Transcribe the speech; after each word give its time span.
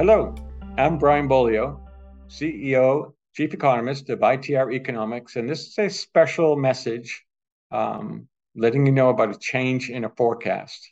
Hello, 0.00 0.34
I'm 0.78 0.96
Brian 0.96 1.28
Beaulieu, 1.28 1.78
CEO, 2.26 3.12
Chief 3.36 3.52
Economist 3.52 4.08
of 4.08 4.20
ITR 4.20 4.72
Economics, 4.72 5.36
and 5.36 5.46
this 5.46 5.66
is 5.66 5.78
a 5.78 5.90
special 5.90 6.56
message 6.56 7.22
um, 7.70 8.26
letting 8.56 8.86
you 8.86 8.92
know 8.92 9.10
about 9.10 9.36
a 9.36 9.38
change 9.38 9.90
in 9.90 10.04
a 10.04 10.08
forecast. 10.16 10.90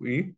We, 0.00 0.32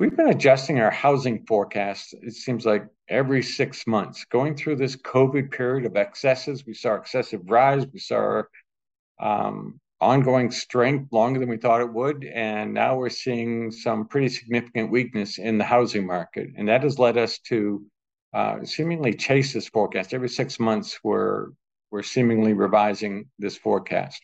we've 0.00 0.16
been 0.16 0.30
adjusting 0.30 0.80
our 0.80 0.90
housing 0.90 1.46
forecast, 1.46 2.12
it 2.22 2.34
seems 2.34 2.66
like 2.66 2.88
every 3.08 3.44
six 3.44 3.86
months. 3.86 4.24
Going 4.24 4.56
through 4.56 4.74
this 4.74 4.96
COVID 4.96 5.52
period 5.52 5.86
of 5.86 5.96
excesses, 5.96 6.66
we 6.66 6.74
saw 6.74 6.94
excessive 6.94 7.42
rise, 7.48 7.86
we 7.86 8.00
saw 8.00 8.42
um, 9.20 9.79
ongoing 10.00 10.50
strength 10.50 11.12
longer 11.12 11.38
than 11.38 11.48
we 11.48 11.56
thought 11.56 11.80
it 11.80 11.92
would. 11.92 12.24
And 12.24 12.72
now 12.72 12.96
we're 12.96 13.10
seeing 13.10 13.70
some 13.70 14.06
pretty 14.06 14.28
significant 14.28 14.90
weakness 14.90 15.38
in 15.38 15.58
the 15.58 15.64
housing 15.64 16.06
market. 16.06 16.50
And 16.56 16.68
that 16.68 16.82
has 16.82 16.98
led 16.98 17.18
us 17.18 17.38
to 17.48 17.84
uh, 18.32 18.64
seemingly 18.64 19.12
chase 19.12 19.52
this 19.52 19.68
forecast. 19.68 20.14
Every 20.14 20.28
six 20.28 20.58
months, 20.58 20.98
we're, 21.04 21.48
we're 21.90 22.02
seemingly 22.02 22.54
revising 22.54 23.28
this 23.38 23.58
forecast. 23.58 24.22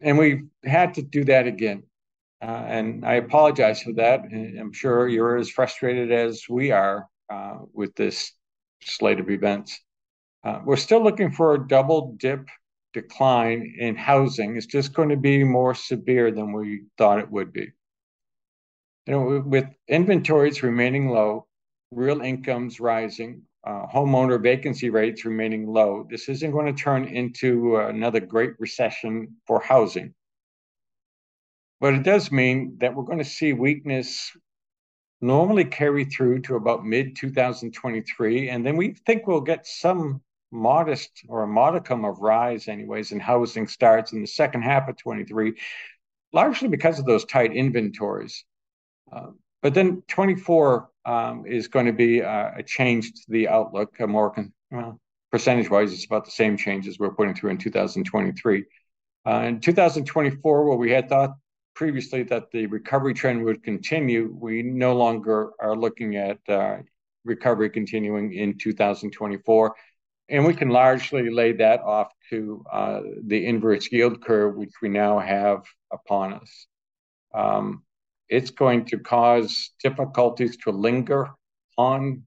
And 0.00 0.18
we've 0.18 0.46
had 0.64 0.94
to 0.94 1.02
do 1.02 1.24
that 1.24 1.46
again. 1.46 1.82
Uh, 2.40 2.64
and 2.66 3.04
I 3.04 3.14
apologize 3.14 3.82
for 3.82 3.92
that. 3.94 4.20
I'm 4.32 4.72
sure 4.72 5.08
you're 5.08 5.36
as 5.36 5.50
frustrated 5.50 6.12
as 6.12 6.44
we 6.48 6.70
are 6.70 7.08
uh, 7.30 7.58
with 7.72 7.94
this 7.96 8.32
slate 8.82 9.18
of 9.18 9.28
events. 9.28 9.80
Uh, 10.44 10.60
we're 10.64 10.76
still 10.76 11.02
looking 11.02 11.32
for 11.32 11.54
a 11.54 11.68
double 11.68 12.14
dip 12.18 12.48
decline 12.92 13.74
in 13.78 13.96
housing 13.96 14.56
is 14.56 14.66
just 14.66 14.94
going 14.94 15.08
to 15.10 15.16
be 15.16 15.44
more 15.44 15.74
severe 15.74 16.30
than 16.30 16.52
we 16.52 16.82
thought 16.96 17.18
it 17.18 17.30
would 17.30 17.52
be. 17.52 17.72
You 19.06 19.12
know, 19.12 19.42
with 19.46 19.66
inventories 19.88 20.62
remaining 20.62 21.08
low, 21.08 21.46
real 21.90 22.20
incomes 22.20 22.80
rising, 22.80 23.42
uh, 23.64 23.86
homeowner 23.86 24.42
vacancy 24.42 24.90
rates 24.90 25.24
remaining 25.24 25.66
low, 25.66 26.06
this 26.10 26.28
isn't 26.28 26.52
going 26.52 26.74
to 26.74 26.82
turn 26.82 27.04
into 27.04 27.76
another 27.76 28.20
great 28.20 28.52
recession 28.58 29.36
for 29.46 29.60
housing. 29.60 30.14
But 31.80 31.94
it 31.94 32.02
does 32.02 32.32
mean 32.32 32.76
that 32.80 32.94
we're 32.94 33.04
going 33.04 33.18
to 33.18 33.24
see 33.24 33.52
weakness 33.52 34.36
normally 35.20 35.64
carry 35.64 36.04
through 36.04 36.40
to 36.42 36.56
about 36.56 36.84
mid 36.84 37.16
2023, 37.16 38.48
and 38.48 38.64
then 38.64 38.76
we 38.76 38.94
think 39.06 39.26
we'll 39.26 39.40
get 39.40 39.66
some 39.66 40.20
modest 40.50 41.10
or 41.28 41.42
a 41.42 41.46
modicum 41.46 42.04
of 42.04 42.18
rise, 42.20 42.68
anyways, 42.68 43.12
in 43.12 43.20
housing 43.20 43.66
starts 43.66 44.12
in 44.12 44.20
the 44.20 44.26
second 44.26 44.62
half 44.62 44.88
of 44.88 44.96
23, 44.96 45.54
largely 46.32 46.68
because 46.68 46.98
of 46.98 47.06
those 47.06 47.24
tight 47.24 47.54
inventories. 47.54 48.44
Uh, 49.12 49.28
but 49.62 49.74
then 49.74 50.02
24 50.08 50.88
um, 51.04 51.44
is 51.46 51.68
going 51.68 51.86
to 51.86 51.92
be 51.92 52.20
a, 52.20 52.54
a, 52.58 52.62
change 52.62 53.12
to 53.12 53.22
the 53.28 53.48
outlook, 53.48 53.98
a 54.00 54.06
more 54.06 54.30
con- 54.30 54.52
well, 54.70 55.00
percentage 55.32 55.70
wise, 55.70 55.92
it's 55.92 56.04
about 56.04 56.24
the 56.24 56.30
same 56.30 56.56
changes 56.56 56.98
we're 56.98 57.14
putting 57.14 57.34
through 57.34 57.50
in 57.50 57.58
2023. 57.58 58.64
Uh, 59.26 59.30
in 59.46 59.60
2024, 59.60 60.68
where 60.68 60.76
we 60.76 60.90
had 60.90 61.08
thought 61.08 61.34
previously 61.74 62.22
that 62.24 62.50
the 62.50 62.66
recovery 62.66 63.14
trend 63.14 63.42
would 63.44 63.62
continue, 63.62 64.34
we 64.38 64.62
no 64.62 64.94
longer 64.94 65.50
are 65.60 65.76
looking 65.76 66.16
at 66.16 66.38
uh, 66.48 66.78
recovery 67.24 67.70
continuing 67.70 68.32
in 68.32 68.56
2024 68.58 69.74
and 70.28 70.44
we 70.44 70.54
can 70.54 70.68
largely 70.68 71.30
lay 71.30 71.52
that 71.52 71.80
off 71.80 72.12
to 72.30 72.64
uh, 72.70 73.00
the 73.24 73.46
inverse 73.46 73.90
yield 73.90 74.22
curve, 74.22 74.56
which 74.56 74.72
we 74.82 74.88
now 74.88 75.18
have 75.18 75.64
upon 75.90 76.34
us. 76.34 76.66
Um, 77.34 77.82
it's 78.28 78.50
going 78.50 78.84
to 78.86 78.98
cause 78.98 79.70
difficulties 79.82 80.56
to 80.58 80.70
linger 80.70 81.30
on 81.78 82.24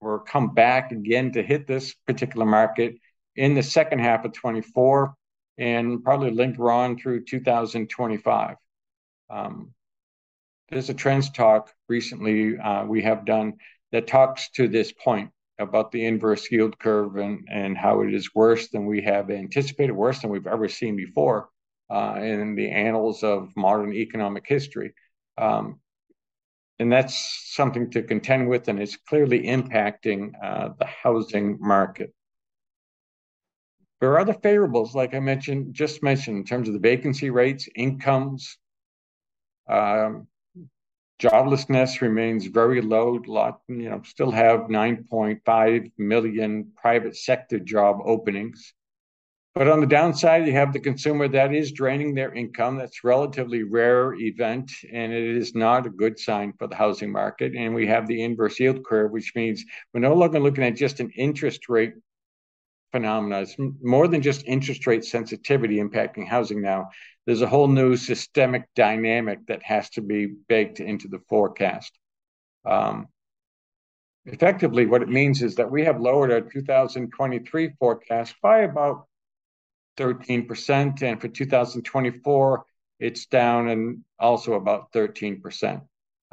or 0.00 0.20
come 0.20 0.52
back 0.52 0.92
again 0.92 1.32
to 1.32 1.42
hit 1.42 1.66
this 1.66 1.94
particular 2.06 2.44
market 2.44 2.96
in 3.36 3.54
the 3.54 3.62
second 3.62 4.00
half 4.00 4.24
of 4.24 4.32
24 4.32 5.14
and 5.56 6.04
probably 6.04 6.30
linger 6.30 6.70
on 6.70 6.98
through 6.98 7.24
2025. 7.24 8.56
Um, 9.30 9.72
there's 10.68 10.90
a 10.90 10.94
trends 10.94 11.30
talk 11.30 11.72
recently 11.88 12.58
uh, 12.58 12.84
we 12.84 13.02
have 13.02 13.24
done 13.24 13.54
that 13.92 14.06
talks 14.06 14.50
to 14.50 14.68
this 14.68 14.92
point 14.92 15.30
about 15.58 15.92
the 15.92 16.04
inverse 16.04 16.50
yield 16.50 16.78
curve 16.78 17.16
and, 17.16 17.46
and 17.50 17.76
how 17.76 18.00
it 18.00 18.12
is 18.12 18.34
worse 18.34 18.68
than 18.68 18.86
we 18.86 19.00
have 19.02 19.30
anticipated, 19.30 19.92
worse 19.92 20.20
than 20.20 20.30
we've 20.30 20.46
ever 20.46 20.68
seen 20.68 20.96
before 20.96 21.48
uh, 21.90 22.16
in 22.20 22.54
the 22.54 22.70
annals 22.70 23.22
of 23.22 23.50
modern 23.56 23.92
economic 23.92 24.44
history. 24.46 24.92
Um, 25.38 25.80
and 26.78 26.90
that's 26.90 27.52
something 27.54 27.90
to 27.92 28.02
contend 28.02 28.48
with, 28.48 28.68
and 28.68 28.80
it's 28.80 28.96
clearly 28.96 29.44
impacting 29.44 30.32
uh, 30.42 30.70
the 30.78 30.86
housing 30.86 31.56
market. 31.60 32.12
There 34.00 34.10
are 34.12 34.18
other 34.18 34.34
favorables, 34.34 34.94
like 34.94 35.14
I 35.14 35.20
mentioned, 35.20 35.72
just 35.72 36.02
mentioned, 36.02 36.36
in 36.36 36.44
terms 36.44 36.66
of 36.66 36.74
the 36.74 36.80
vacancy 36.80 37.30
rates, 37.30 37.68
incomes, 37.76 38.58
um, 39.68 40.26
Joblessness 41.20 42.00
remains 42.00 42.46
very 42.46 42.80
low. 42.80 43.20
Lot, 43.26 43.60
you 43.68 43.88
know, 43.88 44.02
still 44.04 44.30
have 44.30 44.62
9.5 44.62 45.92
million 45.96 46.72
private 46.76 47.16
sector 47.16 47.58
job 47.58 47.98
openings. 48.04 48.74
But 49.54 49.68
on 49.68 49.80
the 49.80 49.86
downside, 49.86 50.48
you 50.48 50.52
have 50.54 50.72
the 50.72 50.80
consumer 50.80 51.28
that 51.28 51.54
is 51.54 51.70
draining 51.70 52.12
their 52.12 52.34
income. 52.34 52.76
That's 52.76 53.04
relatively 53.04 53.62
rare 53.62 54.14
event, 54.14 54.72
and 54.92 55.12
it 55.12 55.36
is 55.36 55.54
not 55.54 55.86
a 55.86 55.90
good 55.90 56.18
sign 56.18 56.52
for 56.58 56.66
the 56.66 56.74
housing 56.74 57.12
market. 57.12 57.54
And 57.54 57.72
we 57.72 57.86
have 57.86 58.08
the 58.08 58.20
inverse 58.20 58.58
yield 58.58 58.84
curve, 58.84 59.12
which 59.12 59.32
means 59.36 59.64
we're 59.92 60.00
no 60.00 60.14
longer 60.14 60.40
looking 60.40 60.64
at 60.64 60.74
just 60.74 60.98
an 60.98 61.10
interest 61.10 61.68
rate 61.68 61.94
phenomena. 62.94 63.40
It's 63.40 63.56
more 63.82 64.06
than 64.06 64.22
just 64.22 64.46
interest 64.46 64.86
rate 64.86 65.04
sensitivity 65.04 65.78
impacting 65.78 66.28
housing 66.28 66.62
now. 66.62 66.90
There's 67.26 67.42
a 67.42 67.48
whole 67.48 67.66
new 67.66 67.96
systemic 67.96 68.68
dynamic 68.76 69.44
that 69.48 69.64
has 69.64 69.90
to 69.90 70.00
be 70.00 70.26
baked 70.48 70.78
into 70.78 71.08
the 71.08 71.18
forecast. 71.28 71.90
Um, 72.64 73.08
effectively, 74.26 74.86
what 74.86 75.02
it 75.02 75.08
means 75.08 75.42
is 75.42 75.56
that 75.56 75.72
we 75.72 75.82
have 75.82 76.00
lowered 76.00 76.30
our 76.30 76.40
2023 76.40 77.70
forecast 77.80 78.36
by 78.40 78.60
about 78.60 79.08
13%, 79.96 81.02
and 81.02 81.20
for 81.20 81.26
2024, 81.26 82.64
it's 83.00 83.26
down 83.26 83.70
and 83.70 84.04
also 84.20 84.52
about 84.52 84.92
13%. 84.92 85.82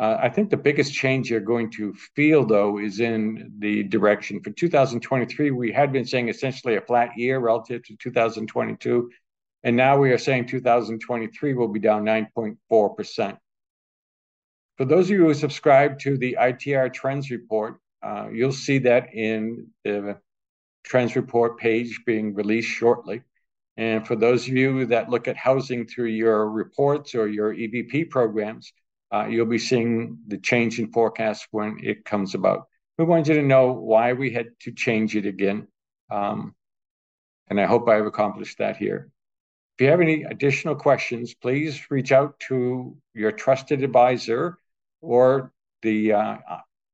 Uh, 0.02 0.18
I 0.20 0.30
think 0.30 0.50
the 0.50 0.58
biggest 0.58 0.96
change 0.96 1.30
you're 1.30 1.40
going 1.40 1.70
to 1.74 1.94
feel, 2.16 2.44
though, 2.44 2.80
is 2.80 3.00
in 3.00 3.54
the 3.60 3.84
direction. 3.84 4.42
For 4.42 4.50
2023, 4.50 5.52
we 5.52 5.72
had 5.72 5.94
been 5.94 6.06
saying 6.06 6.28
essentially 6.28 6.76
a 6.76 6.82
flat 6.82 7.12
year 7.16 7.38
relative 7.38 7.84
to 7.84 7.96
2022, 7.96 9.12
and 9.62 9.76
now 9.76 10.00
we 10.00 10.12
are 10.12 10.18
saying 10.18 10.48
2023 10.48 11.54
will 11.54 11.68
be 11.68 11.80
down 11.80 12.04
9.4%. 12.04 13.38
For 14.78 14.86
those 14.86 15.06
of 15.06 15.12
you 15.12 15.26
who 15.26 15.36
subscribe 15.36 16.00
to 16.00 16.18
the 16.18 16.36
ITR 16.40 16.92
Trends 16.92 17.30
Report, 17.30 17.80
uh, 18.02 18.30
you'll 18.34 18.52
see 18.54 18.80
that 18.80 19.14
in 19.14 19.68
the 19.84 20.18
Trends 20.84 21.16
Report 21.16 21.60
page 21.60 22.02
being 22.08 22.34
released 22.34 22.70
shortly. 22.70 23.22
And 23.78 24.08
for 24.08 24.16
those 24.16 24.48
of 24.48 24.56
you 24.56 24.88
that 24.88 25.12
look 25.12 25.28
at 25.28 25.38
housing 25.38 25.86
through 25.86 26.08
your 26.08 26.50
reports 26.50 27.14
or 27.14 27.28
your 27.28 27.54
EVP 27.54 28.10
programs, 28.10 28.74
uh, 29.14 29.26
you'll 29.26 29.46
be 29.46 29.58
seeing 29.58 30.20
the 30.28 30.38
change 30.38 30.80
in 30.80 30.92
forecast 30.92 31.48
when 31.52 31.80
it 31.82 32.06
comes 32.06 32.36
about. 32.36 32.68
We 32.98 33.06
wanted 33.06 33.28
you 33.28 33.34
to 33.36 33.48
know 33.48 33.72
why 33.72 34.14
we 34.14 34.32
had 34.32 34.48
to 34.62 34.72
change 34.72 35.16
it 35.16 35.26
again. 35.26 35.68
Um, 36.10 36.56
and 37.50 37.60
I 37.60 37.66
hope 37.66 37.90
I've 37.90 38.06
accomplished 38.06 38.60
that 38.60 38.78
here. 38.78 39.10
If 39.76 39.84
you 39.84 39.90
have 39.90 40.02
any 40.02 40.24
additional 40.24 40.76
questions, 40.76 41.34
please 41.34 41.90
reach 41.90 42.12
out 42.12 42.40
to 42.48 42.96
your 43.14 43.32
trusted 43.32 43.84
advisor 43.84 44.58
or 45.02 45.52
the 45.82 46.14
uh, 46.14 46.38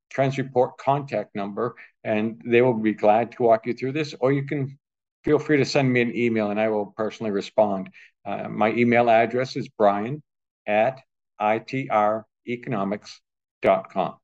Trends 0.10 0.38
Report 0.38 0.78
contact 0.78 1.36
number, 1.36 1.76
and 2.04 2.42
they 2.46 2.62
will 2.62 2.74
be 2.74 2.94
glad 2.94 3.34
to 3.34 3.44
walk 3.44 3.66
you 3.66 3.74
through 3.74 3.92
this. 3.92 4.16
Or 4.20 4.32
you 4.32 4.44
can 4.44 4.78
feel 5.24 5.40
free 5.40 5.58
to 5.58 5.66
send 5.66 5.92
me 5.92 6.02
an 6.02 6.16
email 6.16 6.52
and 6.52 6.60
I 6.60 6.70
will 6.70 6.86
personally 6.86 7.32
respond. 7.32 7.90
Uh, 8.26 8.48
my 8.48 8.72
email 8.72 9.10
address 9.10 9.58
is 9.58 9.68
brian 9.68 10.24
at 10.66 11.02
itreconomics.com. 11.42 14.18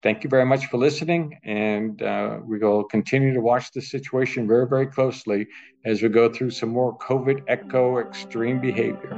Thank 0.00 0.22
you 0.22 0.30
very 0.30 0.46
much 0.46 0.66
for 0.66 0.76
listening, 0.76 1.40
and 1.42 2.00
uh, 2.00 2.38
we 2.44 2.58
will 2.58 2.84
continue 2.84 3.34
to 3.34 3.40
watch 3.40 3.72
the 3.72 3.80
situation 3.80 4.46
very, 4.46 4.68
very 4.68 4.86
closely 4.86 5.48
as 5.84 6.02
we 6.02 6.08
go 6.08 6.32
through 6.32 6.50
some 6.50 6.68
more 6.68 6.96
COVID 6.98 7.42
echo 7.48 7.98
extreme 7.98 8.60
behavior. 8.60 9.10